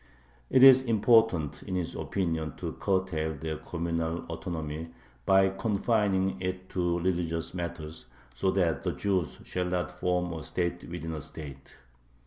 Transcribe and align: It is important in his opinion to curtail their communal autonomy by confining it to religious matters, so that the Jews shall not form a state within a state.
It 0.49 0.63
is 0.63 0.81
important 0.85 1.61
in 1.61 1.75
his 1.75 1.93
opinion 1.93 2.55
to 2.57 2.71
curtail 2.73 3.35
their 3.35 3.57
communal 3.57 4.25
autonomy 4.31 4.89
by 5.27 5.49
confining 5.49 6.41
it 6.41 6.69
to 6.71 6.97
religious 6.97 7.53
matters, 7.53 8.07
so 8.33 8.49
that 8.49 8.81
the 8.81 8.93
Jews 8.93 9.41
shall 9.43 9.65
not 9.65 9.91
form 9.91 10.33
a 10.33 10.43
state 10.43 10.89
within 10.89 11.13
a 11.13 11.21
state. 11.21 11.75